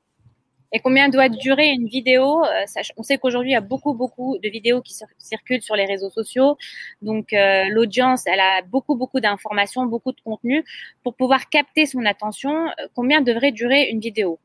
et 0.71 0.79
combien 0.79 1.09
doit 1.09 1.29
durer 1.29 1.69
une 1.69 1.87
vidéo. 1.87 2.43
Euh, 2.43 2.81
on 2.97 3.03
sait 3.03 3.17
qu'aujourd'hui, 3.17 3.51
il 3.51 3.53
y 3.53 3.57
a 3.57 3.61
beaucoup, 3.61 3.93
beaucoup 3.93 4.37
de 4.43 4.49
vidéos 4.49 4.81
qui 4.81 4.93
circulent 5.17 5.61
sur 5.61 5.75
les 5.75 5.85
réseaux 5.85 6.09
sociaux. 6.09 6.57
Donc, 7.01 7.31
euh, 7.31 7.65
l'audience, 7.69 8.23
elle 8.25 8.39
a 8.39 8.61
beaucoup, 8.63 8.95
beaucoup 8.95 9.19
d'informations, 9.19 9.85
beaucoup 9.85 10.11
de 10.11 10.21
contenu. 10.21 10.65
Pour 11.03 11.15
pouvoir 11.15 11.49
capter 11.49 11.85
son 11.85 12.05
attention, 12.05 12.67
euh, 12.67 12.87
combien 12.95 13.21
devrait 13.21 13.51
durer 13.51 13.83
une 13.89 13.99
vidéo? 13.99 14.39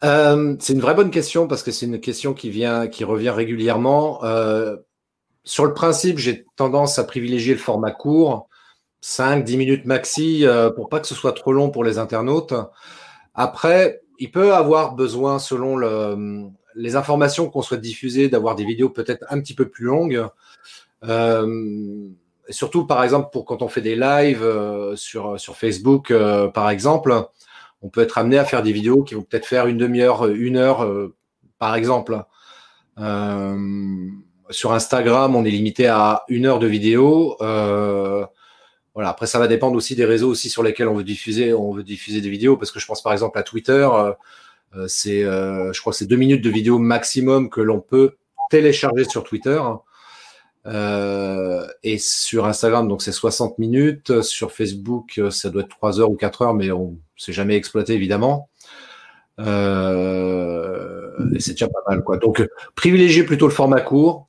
C'est 0.00 0.72
une 0.72 0.80
vraie 0.80 0.94
bonne 0.94 1.10
question 1.10 1.48
parce 1.48 1.64
que 1.64 1.72
c'est 1.72 1.86
une 1.86 2.00
question 2.00 2.32
qui, 2.32 2.50
vient, 2.50 2.86
qui 2.86 3.02
revient 3.02 3.30
régulièrement. 3.30 4.20
sur 5.42 5.64
le 5.64 5.74
principe, 5.74 6.18
j'ai 6.18 6.46
tendance 6.54 7.00
à 7.00 7.04
privilégier 7.04 7.52
le 7.52 7.58
format 7.58 7.90
court, 7.90 8.48
5-10 9.02 9.56
minutes 9.56 9.86
maxi, 9.86 10.46
pour 10.76 10.88
pas 10.88 11.00
que 11.00 11.08
ce 11.08 11.16
soit 11.16 11.32
trop 11.32 11.52
long 11.52 11.70
pour 11.70 11.82
les 11.82 11.98
internautes. 11.98 12.54
Après, 13.34 14.02
il 14.18 14.30
peut 14.30 14.54
avoir 14.54 14.94
besoin, 14.94 15.38
selon 15.38 15.76
les 16.74 16.96
informations 16.96 17.48
qu'on 17.50 17.62
souhaite 17.62 17.80
diffuser, 17.80 18.28
d'avoir 18.28 18.54
des 18.54 18.64
vidéos 18.64 18.90
peut-être 18.90 19.24
un 19.30 19.40
petit 19.40 19.54
peu 19.54 19.68
plus 19.68 19.84
longues. 19.84 20.26
Euh, 21.04 22.08
surtout, 22.48 22.86
par 22.86 23.02
exemple, 23.04 23.30
pour 23.32 23.44
quand 23.44 23.62
on 23.62 23.68
fait 23.68 23.80
des 23.80 23.96
lives 23.96 24.42
euh, 24.42 24.96
sur, 24.96 25.38
Facebook, 25.56 26.10
euh, 26.10 26.48
par 26.48 26.70
exemple, 26.70 27.28
on 27.82 27.88
peut 27.88 28.00
être 28.00 28.18
amené 28.18 28.38
à 28.38 28.44
faire 28.44 28.62
des 28.62 28.72
vidéos 28.72 29.02
qui 29.02 29.14
vont 29.14 29.22
peut-être 29.22 29.46
faire 29.46 29.66
une 29.66 29.78
demi-heure, 29.78 30.26
une 30.26 30.56
heure, 30.56 30.88
par 31.58 31.74
exemple. 31.74 32.22
sur 34.50 34.72
Instagram, 34.72 35.36
on 35.36 35.44
est 35.44 35.50
limité 35.50 35.86
à 35.86 36.24
une 36.28 36.46
heure 36.46 36.58
de 36.58 36.66
vidéo. 36.66 37.36
Voilà. 38.98 39.10
Après, 39.10 39.28
ça 39.28 39.38
va 39.38 39.46
dépendre 39.46 39.76
aussi 39.76 39.94
des 39.94 40.04
réseaux 40.04 40.28
aussi 40.28 40.50
sur 40.50 40.64
lesquels 40.64 40.88
on 40.88 40.94
veut 40.96 41.04
diffuser, 41.04 41.54
on 41.54 41.70
veut 41.70 41.84
diffuser 41.84 42.20
des 42.20 42.30
vidéos. 42.30 42.56
Parce 42.56 42.72
que 42.72 42.80
je 42.80 42.86
pense 42.86 43.00
par 43.00 43.12
exemple 43.12 43.38
à 43.38 43.44
Twitter, 43.44 43.88
euh, 43.92 44.10
euh, 44.74 44.86
c'est, 44.88 45.22
euh, 45.22 45.72
je 45.72 45.80
crois 45.80 45.92
c'est 45.92 46.06
deux 46.06 46.16
minutes 46.16 46.42
de 46.42 46.50
vidéo 46.50 46.80
maximum 46.80 47.48
que 47.48 47.60
l'on 47.60 47.80
peut 47.80 48.16
télécharger 48.50 49.04
sur 49.04 49.22
Twitter. 49.22 49.62
Euh, 50.66 51.64
et 51.84 51.98
sur 51.98 52.46
Instagram, 52.46 52.88
donc 52.88 53.02
c'est 53.02 53.12
60 53.12 53.60
minutes. 53.60 54.20
Sur 54.22 54.50
Facebook, 54.50 55.20
ça 55.30 55.50
doit 55.50 55.62
être 55.62 55.68
3 55.68 56.00
heures 56.00 56.10
ou 56.10 56.16
4 56.16 56.42
heures, 56.42 56.54
mais 56.54 56.72
on 56.72 56.98
s'est 57.16 57.32
jamais 57.32 57.54
exploité 57.54 57.92
évidemment. 57.94 58.48
Et 59.38 59.44
c'est 61.38 61.52
déjà 61.52 61.68
pas 61.68 61.82
mal, 61.88 62.02
quoi. 62.02 62.16
Donc, 62.16 62.44
privilégiez 62.74 63.22
plutôt 63.22 63.46
le 63.46 63.54
format 63.54 63.80
court. 63.80 64.26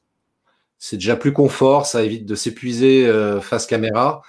C'est 0.78 0.98
déjà 0.98 1.16
plus 1.16 1.34
confort, 1.34 1.88
ça 1.88 2.04
évite 2.04 2.28
de 2.28 2.36
s'épuiser 2.36 3.12
face 3.42 3.66
caméra. 3.66 4.22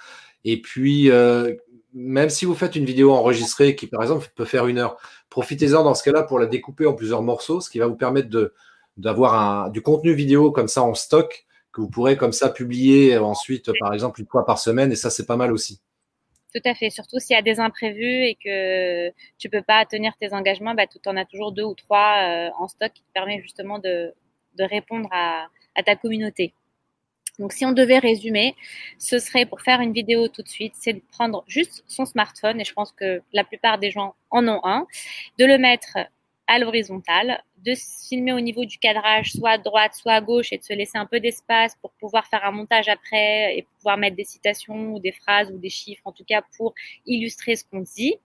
Et 0.45 0.61
puis, 0.61 1.09
euh, 1.09 1.55
même 1.93 2.29
si 2.29 2.45
vous 2.45 2.55
faites 2.55 2.75
une 2.75 2.85
vidéo 2.85 3.11
enregistrée 3.11 3.75
qui, 3.75 3.87
par 3.87 4.01
exemple, 4.01 4.27
peut 4.35 4.45
faire 4.45 4.67
une 4.67 4.79
heure, 4.79 4.97
profitez-en 5.29 5.83
dans 5.83 5.95
ce 5.95 6.03
cas-là 6.03 6.23
pour 6.23 6.39
la 6.39 6.45
découper 6.45 6.85
en 6.85 6.93
plusieurs 6.93 7.21
morceaux, 7.21 7.61
ce 7.61 7.69
qui 7.69 7.79
va 7.79 7.87
vous 7.87 7.95
permettre 7.95 8.29
de 8.29 8.53
d'avoir 8.97 9.71
du 9.71 9.81
contenu 9.81 10.13
vidéo 10.13 10.51
comme 10.51 10.67
ça 10.67 10.83
en 10.83 10.93
stock 10.93 11.45
que 11.71 11.79
vous 11.79 11.89
pourrez 11.89 12.17
comme 12.17 12.33
ça 12.33 12.49
publier 12.49 13.17
ensuite, 13.17 13.71
par 13.79 13.93
exemple, 13.93 14.19
une 14.19 14.27
fois 14.27 14.45
par 14.45 14.59
semaine. 14.59 14.91
Et 14.91 14.95
ça, 14.95 15.09
c'est 15.09 15.25
pas 15.25 15.37
mal 15.37 15.53
aussi. 15.53 15.81
Tout 16.53 16.61
à 16.65 16.75
fait. 16.75 16.89
Surtout 16.89 17.19
s'il 17.19 17.33
y 17.33 17.39
a 17.39 17.41
des 17.41 17.59
imprévus 17.59 18.25
et 18.25 18.35
que 18.35 19.09
tu 19.37 19.49
peux 19.49 19.61
pas 19.61 19.85
tenir 19.85 20.13
tes 20.17 20.33
engagements, 20.33 20.73
bah, 20.73 20.85
tu 20.85 20.97
en 21.05 21.15
as 21.15 21.25
toujours 21.25 21.53
deux 21.53 21.63
ou 21.63 21.75
trois 21.75 22.17
euh, 22.23 22.49
en 22.59 22.67
stock 22.67 22.91
qui 22.93 23.03
te 23.03 23.11
permet 23.13 23.41
justement 23.41 23.79
de, 23.79 24.13
de 24.57 24.63
répondre 24.63 25.07
à, 25.11 25.47
à, 25.75 25.83
ta 25.83 25.95
communauté. 25.95 26.53
Donc, 27.41 27.53
si 27.53 27.65
on 27.65 27.71
devait 27.71 27.97
résumer, 27.97 28.55
ce 28.99 29.17
serait 29.17 29.47
pour 29.47 29.61
faire 29.61 29.81
une 29.81 29.93
vidéo 29.93 30.27
tout 30.27 30.43
de 30.43 30.47
suite, 30.47 30.73
c'est 30.75 30.93
de 30.93 31.01
prendre 31.11 31.43
juste 31.47 31.83
son 31.87 32.05
smartphone, 32.05 32.61
et 32.61 32.63
je 32.63 32.71
pense 32.71 32.91
que 32.91 33.21
la 33.33 33.43
plupart 33.43 33.79
des 33.79 33.89
gens 33.89 34.13
en 34.29 34.47
ont 34.47 34.61
un, 34.63 34.85
de 35.39 35.45
le 35.45 35.57
mettre 35.57 35.97
à 36.45 36.59
l'horizontale, 36.59 37.41
de 37.65 37.73
filmer 38.09 38.33
au 38.33 38.39
niveau 38.39 38.63
du 38.65 38.77
cadrage, 38.77 39.31
soit 39.31 39.51
à 39.51 39.57
droite, 39.57 39.95
soit 39.95 40.13
à 40.13 40.21
gauche, 40.21 40.53
et 40.53 40.59
de 40.59 40.63
se 40.63 40.73
laisser 40.73 40.99
un 40.99 41.07
peu 41.07 41.19
d'espace 41.19 41.75
pour 41.81 41.91
pouvoir 41.93 42.27
faire 42.27 42.45
un 42.45 42.51
montage 42.51 42.89
après 42.89 43.57
et 43.57 43.67
pouvoir 43.77 43.97
mettre 43.97 44.17
des 44.17 44.23
citations 44.23 44.93
ou 44.93 44.99
des 44.99 45.11
phrases 45.11 45.49
ou 45.49 45.57
des 45.57 45.69
chiffres, 45.69 46.03
en 46.05 46.11
tout 46.11 46.25
cas 46.25 46.43
pour 46.57 46.75
illustrer 47.07 47.55
ce 47.55 47.63
qu'on 47.65 47.79
dit. 47.79 48.17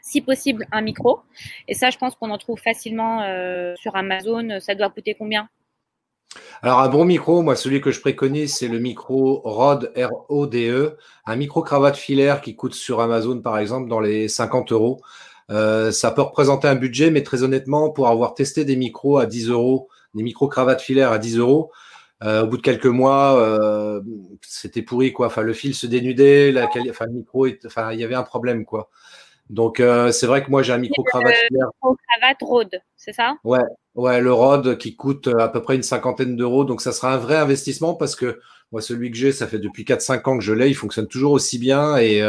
Si 0.00 0.20
possible, 0.22 0.66
un 0.72 0.80
micro. 0.80 1.20
Et 1.68 1.74
ça, 1.74 1.90
je 1.90 1.98
pense 1.98 2.14
qu'on 2.14 2.30
en 2.30 2.38
trouve 2.38 2.60
facilement 2.60 3.22
euh, 3.22 3.74
sur 3.76 3.96
Amazon. 3.96 4.60
Ça 4.60 4.74
doit 4.74 4.90
coûter 4.90 5.14
combien? 5.14 5.48
Alors, 6.62 6.78
un 6.78 6.88
bon 6.88 7.04
micro, 7.04 7.42
moi, 7.42 7.56
celui 7.56 7.80
que 7.80 7.90
je 7.90 8.00
préconise, 8.00 8.54
c'est 8.54 8.68
le 8.68 8.78
micro 8.78 9.40
Rode, 9.44 9.92
R-O-D-E, 9.96 10.96
un 11.26 11.36
micro 11.36 11.62
cravate 11.62 11.96
filaire 11.96 12.40
qui 12.40 12.54
coûte 12.54 12.74
sur 12.74 13.00
Amazon, 13.00 13.40
par 13.40 13.58
exemple, 13.58 13.88
dans 13.88 13.98
les 13.98 14.28
50 14.28 14.70
euros. 14.70 15.00
Euh, 15.50 15.90
ça 15.90 16.12
peut 16.12 16.22
représenter 16.22 16.68
un 16.68 16.76
budget, 16.76 17.10
mais 17.10 17.24
très 17.24 17.42
honnêtement, 17.42 17.90
pour 17.90 18.08
avoir 18.08 18.34
testé 18.34 18.64
des 18.64 18.76
micros 18.76 19.18
à 19.18 19.26
10 19.26 19.48
euros, 19.48 19.88
des 20.14 20.22
micros 20.22 20.46
cravates 20.46 20.80
filaires 20.80 21.10
à 21.10 21.18
10 21.18 21.38
euros, 21.38 21.72
euh, 22.22 22.44
au 22.44 22.46
bout 22.46 22.58
de 22.58 22.62
quelques 22.62 22.86
mois, 22.86 23.40
euh, 23.40 24.00
c'était 24.40 24.82
pourri 24.82 25.12
quoi. 25.12 25.26
Enfin, 25.26 25.42
le 25.42 25.52
fil 25.52 25.74
se 25.74 25.88
dénudait, 25.88 26.52
la 26.52 26.66
enfin, 26.66 27.06
le 27.06 27.12
micro, 27.12 27.48
enfin, 27.66 27.92
il 27.92 27.98
y 27.98 28.04
avait 28.04 28.14
un 28.14 28.22
problème 28.22 28.64
quoi. 28.64 28.88
Donc 29.50 29.82
c'est 30.12 30.26
vrai 30.26 30.42
que 30.42 30.50
moi 30.50 30.62
j'ai 30.62 30.72
un 30.72 30.78
micro 30.78 31.02
cravate 31.02 31.34
filaire. 31.34 31.66
Micro 31.66 31.96
cravate 31.96 32.38
Rode, 32.40 32.80
c'est 32.96 33.12
ça? 33.12 33.34
Ouais, 33.44 33.60
ouais, 33.94 34.20
le 34.20 34.32
Rode 34.32 34.78
qui 34.78 34.96
coûte 34.96 35.28
à 35.28 35.48
peu 35.48 35.62
près 35.62 35.76
une 35.76 35.82
cinquantaine 35.82 36.36
d'euros. 36.36 36.64
Donc 36.64 36.80
ça 36.80 36.92
sera 36.92 37.14
un 37.14 37.18
vrai 37.18 37.36
investissement 37.36 37.94
parce 37.94 38.16
que 38.16 38.40
moi 38.70 38.80
celui 38.80 39.10
que 39.10 39.16
j'ai, 39.16 39.32
ça 39.32 39.46
fait 39.46 39.58
depuis 39.58 39.84
4-5 39.84 40.28
ans 40.28 40.38
que 40.38 40.44
je 40.44 40.52
l'ai, 40.52 40.68
il 40.68 40.74
fonctionne 40.74 41.08
toujours 41.08 41.32
aussi 41.32 41.58
bien 41.58 41.96
et 41.96 42.22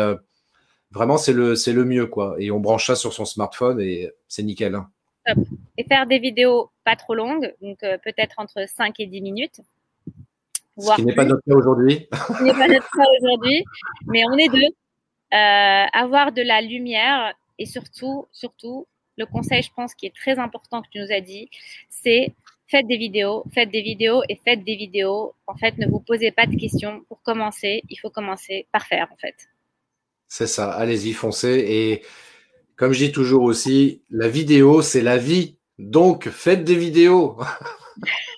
vraiment, 0.94 1.18
c'est 1.18 1.34
le, 1.34 1.56
c'est 1.56 1.74
le 1.74 1.84
mieux, 1.84 2.06
quoi. 2.06 2.36
Et 2.40 2.52
on 2.52 2.60
branche 2.60 2.88
ça 2.88 2.96
sur 2.96 3.12
son 3.14 3.26
smartphone 3.26 3.82
et 3.82 4.12
c'est 4.28 4.44
nickel. 4.44 4.76
Hein. 4.76 4.90
Et 5.78 5.84
faire 5.86 6.06
des 6.06 6.20
vidéos 6.20 6.72
pas 6.84 6.96
trop 6.96 7.16
longues, 7.16 7.54
donc 7.62 7.82
euh, 7.84 7.98
peut-être 7.98 8.36
entre 8.38 8.68
5 8.68 9.00
et 9.00 9.08
10 9.08 9.22
minutes. 9.22 9.62
Ce 10.78 10.96
qui 10.96 11.06
n'est 11.06 11.16
pas 11.16 11.26
notre 11.26 11.44
cas 11.48 11.56
aujourd'hui. 11.56 12.08
Ce 12.12 12.44
n'est 12.44 12.54
pas 12.54 12.68
notre 12.68 12.90
cas 12.90 13.06
aujourd'hui, 13.20 13.64
mais 14.08 14.24
on 14.26 14.38
est 14.38 14.50
deux. 14.50 14.70
Euh, 15.34 15.86
avoir 15.94 16.32
de 16.32 16.42
la 16.42 16.62
lumière 16.62 17.34
et 17.58 17.66
surtout, 17.66 18.28
surtout, 18.32 18.88
le 19.18 19.26
conseil, 19.26 19.62
je 19.62 19.70
pense, 19.76 19.94
qui 19.96 20.06
est 20.06 20.16
très 20.16 20.40
important 20.40 20.82
que 20.82 20.88
tu 20.92 21.00
nous 21.00 21.12
as 21.12 21.22
dit, 21.22 21.50
c'est 21.90 22.34
faites 22.68 22.88
des 22.88 22.98
vidéos, 22.98 23.44
faites 23.54 23.70
des 23.70 23.82
vidéos 23.82 24.24
et 24.30 24.40
faites 24.44 24.64
des 24.64 24.76
vidéos. 24.76 25.36
En 25.48 25.56
fait, 25.56 25.78
ne 25.78 25.88
vous 25.88 26.00
posez 26.00 26.32
pas 26.32 26.48
de 26.48 26.56
questions. 26.56 27.04
Pour 27.08 27.22
commencer, 27.22 27.84
il 27.90 27.98
faut 27.98 28.10
commencer 28.10 28.68
par 28.72 28.86
faire, 28.88 29.08
en 29.12 29.16
fait. 29.16 29.36
C'est 30.28 30.48
ça, 30.48 30.72
allez-y, 30.72 31.14
foncez. 31.14 31.64
Et 31.68 32.04
comme 32.76 32.94
je 32.94 33.06
dis 33.06 33.12
toujours 33.12 33.44
aussi, 33.44 34.02
la 34.10 34.28
vidéo, 34.28 34.82
c'est 34.82 35.02
la 35.02 35.18
vie. 35.18 35.58
Donc, 35.78 36.30
faites 36.30 36.64
des 36.64 36.76
vidéos. 36.76 37.38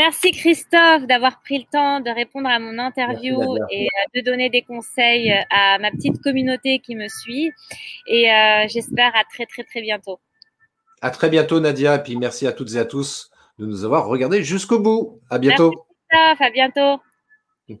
Merci 0.00 0.32
Christophe 0.32 1.06
d'avoir 1.06 1.42
pris 1.42 1.58
le 1.58 1.64
temps 1.70 2.00
de 2.00 2.08
répondre 2.08 2.48
à 2.48 2.58
mon 2.58 2.78
interview 2.78 3.38
et 3.70 3.84
euh, 3.84 4.18
de 4.18 4.24
donner 4.24 4.48
des 4.48 4.62
conseils 4.62 5.30
à 5.50 5.78
ma 5.78 5.90
petite 5.90 6.22
communauté 6.22 6.78
qui 6.78 6.96
me 6.96 7.06
suit. 7.06 7.52
Et 8.06 8.32
euh, 8.32 8.66
j'espère 8.66 9.12
à 9.14 9.24
très 9.30 9.44
très 9.44 9.62
très 9.62 9.82
bientôt. 9.82 10.18
À 11.02 11.10
très 11.10 11.28
bientôt 11.28 11.60
Nadia. 11.60 11.96
Et 11.96 12.02
puis 12.02 12.16
merci 12.16 12.46
à 12.46 12.52
toutes 12.52 12.72
et 12.76 12.78
à 12.78 12.86
tous 12.86 13.30
de 13.58 13.66
nous 13.66 13.84
avoir 13.84 14.06
regardés 14.06 14.42
jusqu'au 14.42 14.78
bout. 14.78 15.20
À 15.28 15.38
bientôt. 15.38 15.70
Merci 15.70 15.84
Christophe, 16.08 16.46
à 16.46 16.50
bientôt. 16.50 17.02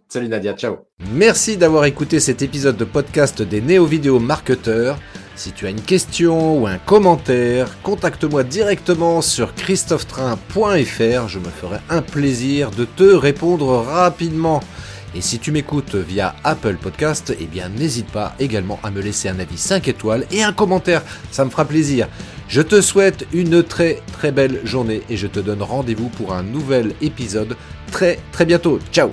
Salut 0.08 0.28
Nadia, 0.28 0.52
ciao. 0.52 0.76
Merci 1.14 1.56
d'avoir 1.56 1.86
écouté 1.86 2.20
cet 2.20 2.42
épisode 2.42 2.76
de 2.76 2.84
podcast 2.84 3.40
des 3.40 3.62
néo-vidéo 3.62 4.18
marketeurs. 4.18 4.98
Si 5.40 5.52
tu 5.52 5.66
as 5.66 5.70
une 5.70 5.80
question 5.80 6.58
ou 6.60 6.66
un 6.66 6.76
commentaire, 6.76 7.80
contacte-moi 7.82 8.44
directement 8.44 9.22
sur 9.22 9.54
christophetrain.fr. 9.54 11.28
Je 11.28 11.38
me 11.38 11.48
ferai 11.48 11.78
un 11.88 12.02
plaisir 12.02 12.70
de 12.70 12.84
te 12.84 13.04
répondre 13.04 13.78
rapidement. 13.78 14.60
Et 15.14 15.22
si 15.22 15.38
tu 15.38 15.50
m'écoutes 15.50 15.94
via 15.94 16.34
Apple 16.44 16.76
Podcast, 16.76 17.34
eh 17.40 17.46
bien 17.46 17.70
n'hésite 17.70 18.10
pas 18.10 18.34
également 18.38 18.78
à 18.82 18.90
me 18.90 19.00
laisser 19.00 19.30
un 19.30 19.38
avis 19.38 19.56
5 19.56 19.88
étoiles 19.88 20.26
et 20.30 20.42
un 20.42 20.52
commentaire, 20.52 21.02
ça 21.30 21.46
me 21.46 21.50
fera 21.50 21.64
plaisir. 21.64 22.06
Je 22.48 22.60
te 22.60 22.82
souhaite 22.82 23.26
une 23.32 23.62
très 23.62 24.02
très 24.12 24.32
belle 24.32 24.60
journée 24.64 25.00
et 25.08 25.16
je 25.16 25.26
te 25.26 25.40
donne 25.40 25.62
rendez-vous 25.62 26.10
pour 26.10 26.34
un 26.34 26.42
nouvel 26.42 26.92
épisode 27.00 27.56
très 27.90 28.18
très 28.30 28.44
bientôt. 28.44 28.78
Ciao 28.92 29.08